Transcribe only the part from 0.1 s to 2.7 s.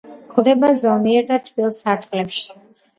გვხვდება ზომიერ და თბილ სარტყელში.